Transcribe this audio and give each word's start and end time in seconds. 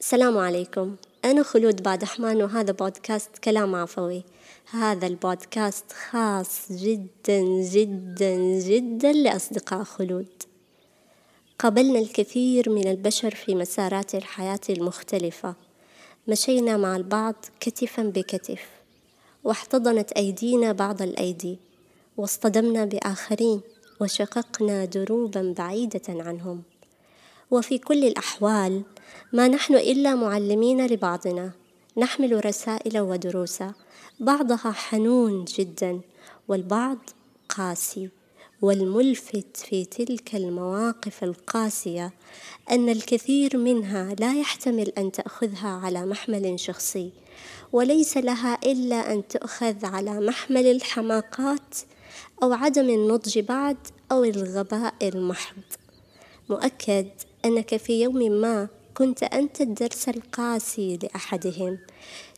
السلام 0.00 0.38
عليكم. 0.38 0.96
أنا 1.24 1.42
خلود 1.42 1.82
بادحمان 1.82 2.42
وهذا 2.42 2.72
بودكاست 2.72 3.38
كلام 3.38 3.74
عفوي. 3.74 4.24
هذا 4.70 5.06
البودكاست 5.06 5.92
خاص 5.92 6.72
جدا 6.72 7.40
جدا 7.72 8.36
جدا 8.60 9.12
لأصدقاء 9.12 9.84
خلود. 9.84 10.26
قابلنا 11.58 11.98
الكثير 11.98 12.70
من 12.70 12.90
البشر 12.90 13.34
في 13.34 13.54
مسارات 13.54 14.14
الحياة 14.14 14.60
المختلفة. 14.70 15.54
مشينا 16.28 16.76
مع 16.76 16.96
البعض 16.96 17.34
كتفا 17.60 18.02
بكتف 18.02 18.62
واحتضنت 19.44 20.12
أيدينا 20.12 20.72
بعض 20.72 21.02
الأيدي 21.02 21.58
واصطدمنا 22.16 22.84
بآخرين 22.84 23.60
وشققنا 24.00 24.84
دروبا 24.84 25.54
بعيدة 25.58 26.02
عنهم. 26.08 26.62
وفي 27.50 27.78
كل 27.78 28.04
الأحوال 28.04 28.82
ما 29.32 29.48
نحن 29.48 29.74
إلا 29.74 30.14
معلمين 30.14 30.86
لبعضنا. 30.86 31.52
نحمل 31.96 32.44
رسائل 32.46 33.00
ودروسا 33.00 33.72
بعضها 34.20 34.72
حنون 34.72 35.44
جدا 35.44 36.00
والبعض 36.48 36.98
قاسي. 37.48 38.10
والملفت 38.62 39.56
في 39.56 39.84
تلك 39.84 40.34
المواقف 40.34 41.24
القاسية 41.24 42.12
أن 42.70 42.88
الكثير 42.88 43.56
منها 43.56 44.14
لا 44.14 44.40
يحتمل 44.40 44.92
أن 44.98 45.12
تأخذها 45.12 45.68
على 45.68 46.06
محمل 46.06 46.60
شخصي 46.60 47.10
وليس 47.72 48.16
لها 48.16 48.58
إلا 48.64 49.12
أن 49.12 49.28
تؤخذ 49.28 49.86
على 49.86 50.20
محمل 50.20 50.66
الحماقات 50.66 51.76
أو 52.42 52.52
عدم 52.52 52.90
النضج 52.90 53.38
بعد 53.38 53.76
أو 54.12 54.24
الغباء 54.24 54.94
المحض. 55.02 55.62
مؤكد 56.50 57.06
أنك 57.44 57.76
في 57.76 58.02
يوم 58.02 58.32
ما 58.32 58.68
كنت 58.94 59.22
أنت 59.22 59.60
الدرس 59.60 60.08
القاسي 60.08 60.98
لأحدهم. 61.02 61.78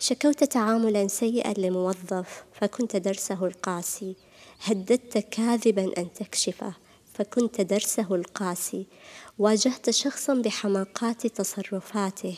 شكوت 0.01 0.45
تعاملا 0.45 1.09
سيئا 1.09 1.55
لموظف 1.59 2.45
فكنت 2.61 2.97
درسه 2.97 3.47
القاسي. 3.47 4.15
هددت 4.65 5.19
كاذبا 5.19 5.93
أن 5.99 6.13
تكشفه 6.13 6.73
فكنت 7.15 7.61
درسه 7.61 8.15
القاسي. 8.15 8.87
واجهت 9.39 9.91
شخصا 9.91 10.35
بحماقات 10.35 11.27
تصرفاته 11.27 12.37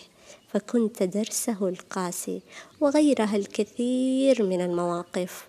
فكنت 0.48 1.02
درسه 1.02 1.68
القاسي 1.68 2.40
وغيرها 2.80 3.36
الكثير 3.36 4.42
من 4.42 4.60
المواقف. 4.60 5.48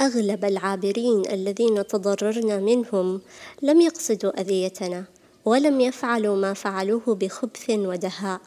أغلب 0.00 0.44
العابرين 0.44 1.22
الذين 1.30 1.86
تضررنا 1.86 2.58
منهم 2.58 3.20
لم 3.62 3.80
يقصدوا 3.80 4.40
أذيتنا. 4.40 5.15
ولم 5.46 5.80
يفعلوا 5.80 6.36
ما 6.36 6.52
فعلوه 6.52 7.14
بخبث 7.14 7.70
ودهاء 7.70 8.40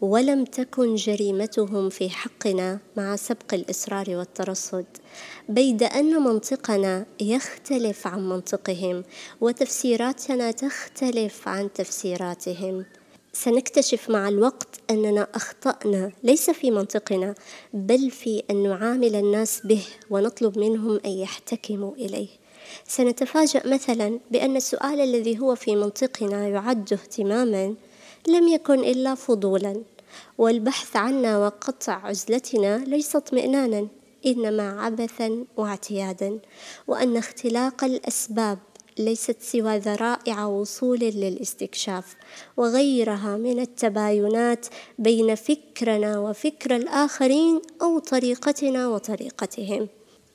ولم 0.00 0.44
تكن 0.44 0.94
جريمتهم 0.94 1.88
في 1.88 2.10
حقنا 2.10 2.78
مع 2.96 3.16
سبق 3.16 3.54
الإصرار 3.54 4.10
والترصد. 4.10 4.84
بيد 5.48 5.82
أن 5.82 6.22
منطقنا 6.22 7.06
يختلف 7.20 8.06
عن 8.06 8.28
منطقهم 8.28 9.04
وتفسيراتنا 9.40 10.50
تختلف 10.50 11.48
عن 11.48 11.72
تفسيراتهم. 11.72 12.84
سنكتشف 13.32 14.10
مع 14.10 14.28
الوقت 14.28 14.80
أننا 14.90 15.26
أخطأنا 15.34 16.12
ليس 16.22 16.50
في 16.50 16.70
منطقنا 16.70 17.34
بل 17.72 18.10
في 18.10 18.42
أن 18.50 18.62
نعامل 18.62 19.14
الناس 19.16 19.60
به 19.64 19.82
ونطلب 20.10 20.58
منهم 20.58 21.00
أن 21.06 21.10
يحتكموا 21.10 21.94
إليه. 21.94 22.43
سنتفاجأ 22.88 23.62
مثلا 23.66 24.20
بأن 24.30 24.56
السؤال 24.56 25.00
الذي 25.00 25.38
هو 25.38 25.54
في 25.54 25.76
منطقنا 25.76 26.48
يعد 26.48 26.92
اهتماما 26.92 27.74
لم 28.28 28.48
يكن 28.48 28.78
إلا 28.78 29.14
فضولا 29.14 29.82
والبحث 30.38 30.96
عنا 30.96 31.38
وقطع 31.38 32.06
عزلتنا 32.06 32.84
ليس 32.86 33.16
اطمئنانا 33.16 33.88
إنما 34.26 34.80
عبثا 34.80 35.44
واعتيادا 35.56 36.38
وأن 36.86 37.16
اختلاق 37.16 37.84
الأسباب 37.84 38.58
ليست 38.98 39.36
سوى 39.42 39.78
ذرائع 39.78 40.46
وصول 40.46 40.98
للاستكشاف 40.98 42.16
وغيرها 42.56 43.36
من 43.36 43.60
التباينات 43.60 44.66
بين 44.98 45.34
فكرنا 45.34 46.18
وفكر 46.18 46.76
الآخرين 46.76 47.60
أو 47.82 47.98
طريقتنا 47.98 48.88
وطريقتهم. 48.88 49.88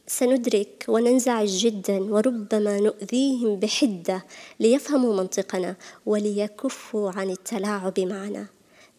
سندرك 0.09 0.85
وننزعج 0.87 1.49
جدا 1.57 1.99
وربما 1.99 2.79
نؤذيهم 2.79 3.55
بحدة 3.55 4.25
ليفهموا 4.59 5.15
منطقنا 5.15 5.75
وليكفوا 6.05 7.11
عن 7.11 7.29
التلاعب 7.29 7.99
معنا. 7.99 8.47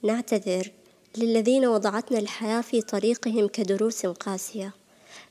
نعتذر 0.03 0.71
للذين 1.16 1.66
وضعتنا 1.66 2.19
الحياة 2.19 2.60
في 2.60 2.81
طريقهم 2.82 3.48
كدروس 3.48 4.06
قاسية. 4.06 4.72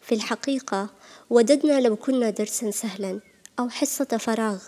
في 0.01 0.16
الحقيقة 0.16 0.90
وددنا 1.29 1.81
لو 1.81 1.96
كنا 1.96 2.29
درسا 2.29 2.72
سهلا 2.72 3.19
أو 3.59 3.69
حصة 3.69 4.17
فراغ 4.19 4.63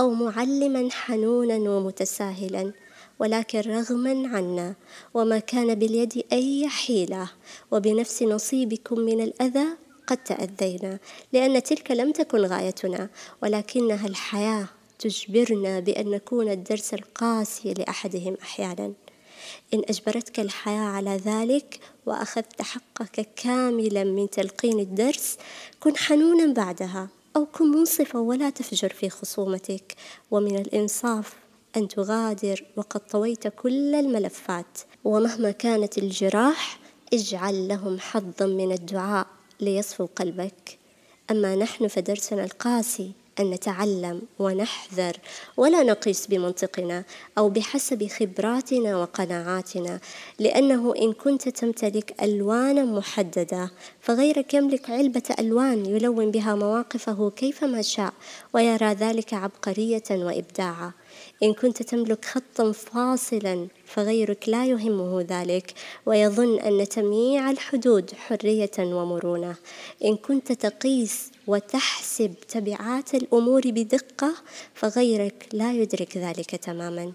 أو 0.00 0.10
معلما 0.10 0.88
حنونا 0.90 1.70
ومتساهلا 1.70 2.72
ولكن 3.18 3.60
رغما 3.60 4.36
عنا 4.36 4.74
وما 5.14 5.38
كان 5.38 5.74
باليد 5.74 6.24
أي 6.32 6.68
حيلة 6.68 7.30
وبنفس 7.70 8.22
نصيبكم 8.22 9.00
من 9.00 9.20
الأذى 9.20 9.66
قد 10.06 10.16
تأذينا 10.16 10.98
لأن 11.32 11.62
تلك 11.62 11.90
لم 11.90 12.12
تكن 12.12 12.38
غايتنا 12.38 13.08
ولكنها 13.42 14.06
الحياة 14.06 14.68
تجبرنا 14.98 15.80
بأن 15.80 16.10
نكون 16.10 16.48
الدرس 16.48 16.94
القاسي 16.94 17.74
لأحدهم 17.74 18.36
أحيانا. 18.42 18.92
إن 19.74 19.82
أجبرتك 19.88 20.40
الحياة 20.40 20.80
على 20.80 21.16
ذلك 21.16 21.80
وأخذت 22.06 22.62
حقك 22.62 23.28
كاملا 23.36 24.04
من 24.04 24.30
تلقين 24.30 24.80
الدرس 24.80 25.36
كن 25.80 25.96
حنونا 25.96 26.52
بعدها 26.52 27.08
أو 27.36 27.46
كن 27.46 27.70
منصفا 27.70 28.18
ولا 28.18 28.50
تفجر 28.50 28.88
في 28.88 29.10
خصومتك. 29.10 29.94
ومن 30.30 30.56
الإنصاف 30.56 31.34
أن 31.76 31.88
تغادر 31.88 32.64
وقد 32.76 33.00
طويت 33.00 33.48
كل 33.48 33.94
الملفات 33.94 34.78
ومهما 35.04 35.50
كانت 35.50 35.98
الجراح 35.98 36.78
اجعل 37.12 37.68
لهم 37.68 37.98
حظا 37.98 38.46
من 38.46 38.72
الدعاء. 38.72 39.26
ليصفو 39.60 40.06
قلبك. 40.16 40.78
أما 41.30 41.56
نحن 41.56 41.88
فدرسنا 41.88 42.44
القاسي 42.44 43.12
أن 43.40 43.50
نتعلم 43.50 44.22
ونحذر 44.38 45.16
ولا 45.56 45.82
نقيس 45.82 46.26
بمنطقنا 46.26 47.04
أو 47.38 47.48
بحسب 47.48 48.08
خبراتنا 48.08 48.96
وقناعاتنا 48.96 50.00
لأنه 50.38 50.94
إن 50.96 51.12
كنت 51.12 51.48
تمتلك 51.48 52.22
ألوانا 52.22 52.84
محددة 52.84 53.70
فغيرك 54.00 54.54
يملك 54.54 54.90
علبة 54.90 55.22
ألوان 55.38 55.86
يلون 55.86 56.30
بها 56.30 56.54
مواقفه 56.54 57.30
كيفما 57.30 57.82
شاء 57.82 58.12
ويرى 58.54 58.92
ذلك 58.92 59.34
عبقرية 59.34 60.02
وإبداعا. 60.10 60.92
إن 61.42 61.54
كنت 61.54 61.82
تملك 61.82 62.24
خطا 62.24 62.72
فاصلا 62.72 63.66
فغيرك 63.86 64.48
لا 64.48 64.66
يهمه 64.66 65.26
ذلك 65.28 65.74
ويظن 66.06 66.58
أن 66.58 66.88
تمييع 66.88 67.50
الحدود 67.50 68.10
حرية 68.14 68.70
ومرونة. 68.78 69.54
إن 70.04 70.16
كنت 70.16 70.52
تقيس 70.52 71.30
وتحسب 71.46 72.34
تبعات 72.48 73.14
الأمور 73.14 73.62
بدقة 73.64 74.34
فغيرك 74.74 75.48
لا 75.52 75.72
يدرك 75.72 76.16
ذلك 76.16 76.56
تماما. 76.56 77.12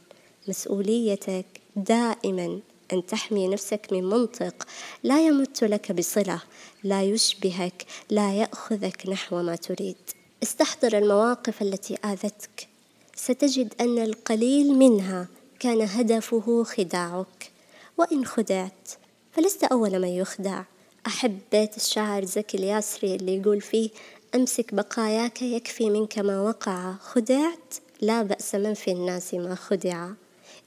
مسؤوليتك 0.48 1.46
دائما 1.76 2.60
أن 2.94 3.06
تحمي 3.06 3.48
نفسك 3.48 3.88
من 3.92 4.04
منطق 4.04 4.68
لا 5.04 5.28
يمت 5.28 5.64
لك 5.64 5.92
بصلة 5.92 6.42
لا 6.84 7.04
يشبهك 7.04 7.86
لا 8.10 8.34
يأخذك 8.34 9.10
نحو 9.10 9.42
ما 9.42 9.56
تريد. 9.56 9.96
استحضر 10.44 10.98
المواقف 10.98 11.62
التي 11.62 11.98
آذتك. 12.06 12.68
ستجد 13.16 13.74
أن 13.82 14.00
القليل 14.00 14.74
منها 14.74 15.28
كان 15.60 15.82
هدفه 15.82 16.64
خداعك. 16.64 17.52
وإن 17.98 18.26
خدعت 18.26 18.90
فلست 19.32 19.64
أول 19.64 20.00
من 20.00 20.08
يخدع. 20.08 20.64
أحب 21.08 21.40
بيت 21.52 21.78
الشاعر 21.78 22.26
زكي 22.26 22.58
الياسري 22.58 23.16
اللي 23.16 23.38
يقول 23.38 23.62
فيه 23.62 23.90
أمسك 24.36 24.74
بقاياك 24.74 25.42
يكفي 25.42 25.90
منك 25.90 26.20
ما 26.20 26.42
وقع. 26.42 26.94
خدعت 27.02 27.74
لا 28.02 28.22
بأس 28.22 28.56
من 28.56 28.74
في 28.74 28.92
الناس 28.92 29.34
ما 29.34 29.56
خدع. 29.56 30.10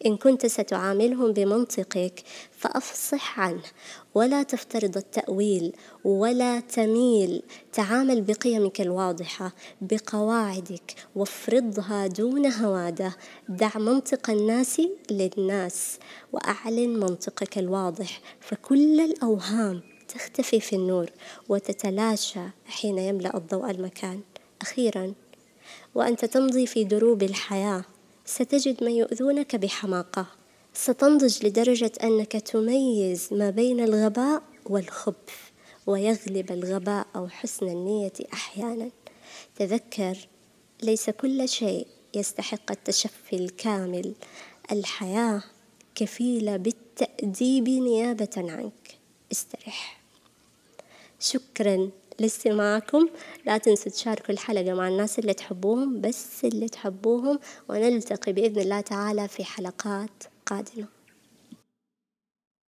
إن 0.07 0.17
كنت 0.17 0.47
ستعاملهم 0.47 1.33
بمنطقك 1.33 2.23
فأفصح 2.51 3.41
عنه. 3.41 3.63
ولا 4.15 4.43
تفترض 4.43 4.97
التأويل 4.97 5.73
ولا 6.05 6.61
تميل. 6.61 7.43
تعامل 7.73 8.21
بقيمك 8.23 8.81
الواضحة 8.81 9.53
بقواعدك 9.81 10.95
وافرضها 11.17 12.07
دون 12.07 12.53
هوادة. 12.53 13.17
دع 13.49 13.71
منطق 13.77 14.31
الناس 14.31 14.83
للناس 15.11 15.99
وأعلن 16.33 17.01
منطقك 17.01 17.59
الواضح. 17.59 18.21
فكل 18.41 19.01
الأوهام 19.01 19.81
تختفي 20.09 20.61
في 20.61 20.77
النور 20.77 21.11
وتتلاشى 21.49 22.41
حين 22.67 22.99
يملأ 22.99 23.37
الضوء 23.37 23.71
المكان. 23.71 24.21
أخيرا 24.61 25.15
وأنت 25.95 26.25
تمضي 26.25 26.67
في 26.67 26.85
دروب 26.85 27.23
الحياة. 27.23 27.85
ستجد 28.29 28.85
من 28.85 28.91
يؤذونك 28.91 29.57
بحماقة. 29.57 30.27
ستنضج 30.75 31.47
لدرجة 31.47 31.93
أنك 32.03 32.33
تميز 32.33 33.29
ما 33.33 33.51
بين 33.51 33.81
الغباء 33.81 34.43
والخبث 34.67 35.35
ويغلب 35.87 36.53
الغباء 36.53 37.07
أو 37.17 37.29
حسن 37.29 37.69
النية 37.69 38.13
أحيانا. 38.33 38.91
تذكر 39.57 40.29
ليس 40.83 41.11
كل 41.11 41.49
شيء 41.49 41.87
يستحق 42.15 42.71
التشفي 42.71 43.37
الكامل. 43.37 44.15
الحياة 44.73 45.43
كفيلة 45.95 46.57
بالتأديب 46.57 47.69
نيابة 47.69 48.35
عنك. 48.37 48.99
استرح. 49.33 50.01
شكرا. 51.21 51.91
لاستماعكم 52.21 53.09
لا 53.47 53.59
تنسوا 53.59 53.93
تشاركوا 53.93 54.31
الحلقة 54.31 54.75
مع 54.75 54.89
الناس 54.89 55.19
اللي 55.19 55.35
تحبوهم 55.35 56.01
بس 56.01 56.45
اللي 56.45 56.69
تحبوهم 56.69 57.39
ونلتقي 57.69 58.33
بإذن 58.33 58.61
الله 58.61 58.81
تعالى 58.81 59.29
في 59.29 59.45
حلقات 59.45 60.25
قادمة. 60.47 60.98